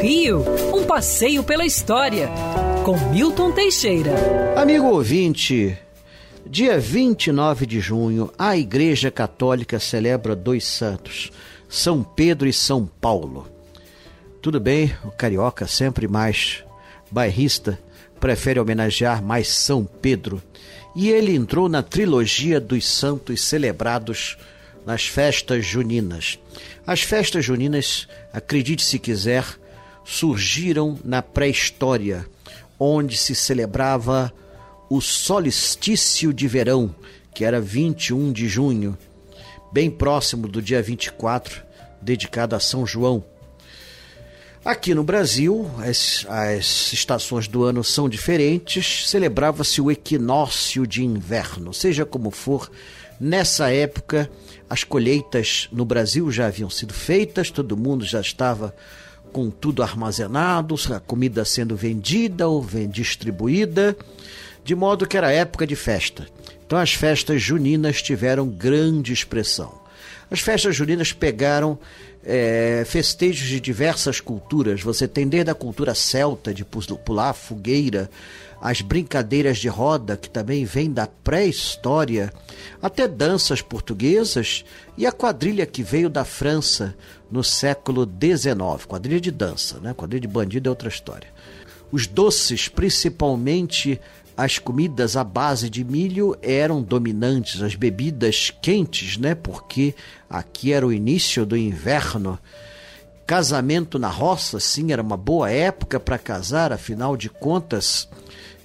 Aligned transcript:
Rio, 0.00 0.44
um 0.74 0.84
passeio 0.84 1.42
pela 1.42 1.64
história, 1.64 2.28
com 2.84 2.96
Milton 3.10 3.52
Teixeira. 3.52 4.12
Amigo 4.56 4.86
ouvinte, 4.86 5.76
dia 6.44 6.78
29 6.78 7.66
de 7.66 7.80
junho, 7.80 8.30
a 8.38 8.56
Igreja 8.56 9.10
Católica 9.10 9.80
celebra 9.80 10.36
dois 10.36 10.64
santos, 10.64 11.32
São 11.68 12.02
Pedro 12.02 12.48
e 12.48 12.52
São 12.52 12.86
Paulo. 12.86 13.48
Tudo 14.40 14.60
bem, 14.60 14.94
o 15.04 15.10
carioca 15.10 15.66
sempre 15.66 16.06
mais 16.06 16.64
bairrista 17.10 17.78
prefere 18.20 18.60
homenagear 18.60 19.22
mais 19.22 19.48
São 19.48 19.84
Pedro, 19.84 20.42
e 20.94 21.10
ele 21.10 21.34
entrou 21.34 21.68
na 21.68 21.82
trilogia 21.82 22.60
dos 22.60 22.86
santos 22.86 23.42
celebrados 23.42 24.38
nas 24.86 25.04
festas 25.04 25.66
juninas. 25.66 26.38
As 26.86 27.02
festas 27.02 27.44
juninas, 27.44 28.06
acredite 28.32 28.84
se 28.84 29.00
quiser, 29.00 29.44
surgiram 30.04 30.96
na 31.04 31.20
pré-história, 31.20 32.24
onde 32.78 33.16
se 33.16 33.34
celebrava 33.34 34.32
o 34.88 35.00
solstício 35.00 36.32
de 36.32 36.46
verão, 36.46 36.94
que 37.34 37.44
era 37.44 37.60
21 37.60 38.32
de 38.32 38.48
junho, 38.48 38.96
bem 39.72 39.90
próximo 39.90 40.46
do 40.46 40.62
dia 40.62 40.80
24, 40.80 41.62
dedicado 42.00 42.54
a 42.54 42.60
São 42.60 42.86
João. 42.86 43.24
Aqui 44.66 44.96
no 44.96 45.04
Brasil, 45.04 45.70
as, 45.78 46.26
as 46.28 46.92
estações 46.92 47.46
do 47.46 47.62
ano 47.62 47.84
são 47.84 48.08
diferentes, 48.08 49.08
celebrava-se 49.08 49.80
o 49.80 49.92
equinócio 49.92 50.84
de 50.84 51.04
inverno. 51.04 51.72
Seja 51.72 52.04
como 52.04 52.32
for, 52.32 52.68
nessa 53.20 53.70
época 53.70 54.28
as 54.68 54.82
colheitas 54.82 55.68
no 55.70 55.84
Brasil 55.84 56.32
já 56.32 56.48
haviam 56.48 56.68
sido 56.68 56.92
feitas, 56.92 57.48
todo 57.48 57.76
mundo 57.76 58.04
já 58.04 58.20
estava 58.20 58.74
com 59.32 59.50
tudo 59.50 59.84
armazenado, 59.84 60.74
a 60.92 60.98
comida 60.98 61.44
sendo 61.44 61.76
vendida 61.76 62.48
ou 62.48 62.66
distribuída, 62.90 63.96
de 64.64 64.74
modo 64.74 65.06
que 65.06 65.16
era 65.16 65.30
época 65.30 65.64
de 65.64 65.76
festa. 65.76 66.26
Então 66.66 66.76
as 66.76 66.92
festas 66.92 67.40
juninas 67.40 68.02
tiveram 68.02 68.48
grande 68.48 69.12
expressão. 69.12 69.85
As 70.30 70.40
festas 70.40 70.74
juninas 70.74 71.12
pegaram 71.12 71.78
é, 72.24 72.82
festejos 72.86 73.46
de 73.46 73.60
diversas 73.60 74.20
culturas. 74.20 74.82
Você 74.82 75.06
tem 75.06 75.28
desde 75.28 75.50
a 75.50 75.54
cultura 75.54 75.94
celta, 75.94 76.52
de 76.52 76.64
pular 76.64 77.32
fogueira, 77.32 78.10
as 78.60 78.80
brincadeiras 78.80 79.58
de 79.58 79.68
roda, 79.68 80.16
que 80.16 80.28
também 80.28 80.64
vem 80.64 80.90
da 80.90 81.06
pré-história, 81.06 82.32
até 82.82 83.06
danças 83.06 83.62
portuguesas 83.62 84.64
e 84.96 85.06
a 85.06 85.12
quadrilha 85.12 85.66
que 85.66 85.82
veio 85.82 86.10
da 86.10 86.24
França 86.24 86.96
no 87.30 87.44
século 87.44 88.04
XIX. 88.04 88.84
Quadrilha 88.86 89.20
de 89.20 89.30
dança, 89.30 89.78
né? 89.78 89.94
Quadrilha 89.94 90.22
de 90.22 90.28
bandido 90.28 90.68
é 90.68 90.70
outra 90.70 90.88
história. 90.88 91.28
Os 91.92 92.06
doces, 92.06 92.66
principalmente 92.66 94.00
as 94.36 94.58
comidas 94.58 95.16
à 95.16 95.24
base 95.24 95.70
de 95.70 95.82
milho 95.82 96.36
eram 96.42 96.82
dominantes, 96.82 97.62
as 97.62 97.74
bebidas 97.74 98.52
quentes, 98.60 99.16
né? 99.16 99.34
Porque 99.34 99.94
aqui 100.28 100.72
era 100.72 100.86
o 100.86 100.92
início 100.92 101.46
do 101.46 101.56
inverno. 101.56 102.38
Casamento 103.26 103.98
na 103.98 104.08
roça, 104.08 104.60
sim, 104.60 104.92
era 104.92 105.02
uma 105.02 105.16
boa 105.16 105.50
época 105.50 105.98
para 105.98 106.18
casar, 106.18 106.72
afinal 106.72 107.16
de 107.16 107.28
contas, 107.28 108.08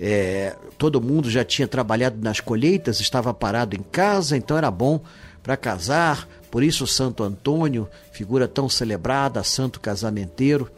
é, 0.00 0.54
todo 0.78 1.00
mundo 1.00 1.28
já 1.28 1.44
tinha 1.44 1.66
trabalhado 1.66 2.16
nas 2.22 2.40
colheitas, 2.40 3.00
estava 3.00 3.34
parado 3.34 3.76
em 3.76 3.82
casa, 3.82 4.36
então 4.36 4.56
era 4.56 4.70
bom 4.70 5.00
para 5.42 5.56
casar. 5.56 6.26
Por 6.50 6.62
isso, 6.62 6.86
Santo 6.86 7.22
Antônio, 7.22 7.88
figura 8.12 8.48
tão 8.48 8.68
celebrada, 8.68 9.42
santo 9.42 9.80
casamenteiro. 9.80 10.70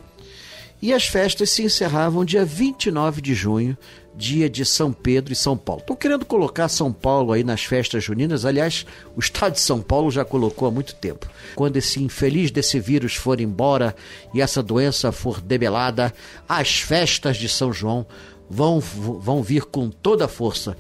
E 0.83 0.95
as 0.95 1.07
festas 1.07 1.51
se 1.51 1.63
encerravam 1.63 2.25
dia 2.25 2.43
29 2.43 3.21
de 3.21 3.35
junho, 3.35 3.77
dia 4.17 4.49
de 4.49 4.65
São 4.65 4.93
Pedro 4.93 5.31
e 5.31 5.37
São 5.37 5.55
Paulo. 5.55 5.83
Estou 5.83 5.97
querendo 5.97 6.25
colocar 6.25 6.69
São 6.69 6.91
Paulo 6.91 7.33
aí 7.33 7.45
nas 7.45 7.63
festas 7.65 8.03
juninas. 8.03 8.47
Aliás, 8.47 8.87
o 9.15 9.21
estado 9.21 9.55
de 9.55 9.61
São 9.61 9.83
Paulo 9.83 10.11
já 10.11 10.25
colocou 10.25 10.67
há 10.67 10.71
muito 10.71 10.95
tempo. 10.95 11.29
Quando 11.55 11.77
esse 11.77 12.03
infeliz 12.03 12.51
desse 12.51 12.81
vírus 12.81 13.15
for 13.15 13.41
embora 13.41 13.95
e 14.33 14.41
essa 14.41 14.63
doença 14.63 15.13
for 15.13 15.39
debelada, 15.41 16.15
as 16.49 16.81
festas 16.81 17.37
de 17.37 17.49
São 17.49 17.73
João 17.73 18.07
vão, 18.49 18.81
vão 18.81 19.43
vir 19.43 19.67
com 19.67 19.91
toda 19.91 20.25
a 20.25 20.29
força. 20.29 20.77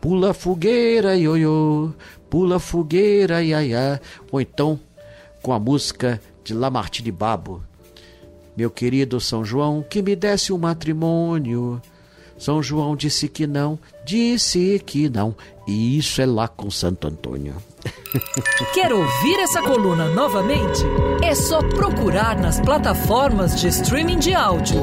Pula 0.00 0.34
fogueira, 0.34 1.16
ioiô, 1.16 1.92
pula 2.28 2.58
fogueira, 2.58 3.42
iaiá. 3.42 4.00
Ou 4.32 4.40
então 4.40 4.80
com 5.40 5.52
a 5.52 5.60
música 5.60 6.20
de 6.42 6.52
Lamartine 6.52 7.12
Babo 7.12 7.62
meu 8.56 8.70
querido 8.70 9.20
São 9.20 9.44
João, 9.44 9.84
que 9.88 10.02
me 10.02 10.14
desse 10.14 10.52
um 10.52 10.58
matrimônio. 10.58 11.80
São 12.38 12.62
João 12.62 12.96
disse 12.96 13.28
que 13.28 13.46
não, 13.46 13.78
disse 14.04 14.82
que 14.84 15.08
não. 15.08 15.34
E 15.66 15.96
isso 15.98 16.20
é 16.20 16.26
lá 16.26 16.48
com 16.48 16.70
Santo 16.70 17.06
Antônio. 17.08 17.54
Quer 18.74 18.92
ouvir 18.92 19.38
essa 19.40 19.62
coluna 19.62 20.08
novamente? 20.10 20.82
É 21.22 21.34
só 21.34 21.60
procurar 21.60 22.38
nas 22.38 22.60
plataformas 22.60 23.60
de 23.60 23.68
streaming 23.68 24.18
de 24.18 24.34
áudio. 24.34 24.82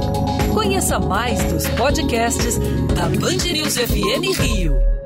Conheça 0.54 1.00
mais 1.00 1.44
dos 1.52 1.68
podcasts 1.70 2.58
da 2.96 3.08
Band 3.10 3.44
News 3.52 3.78
FM 3.78 4.40
Rio. 4.40 5.01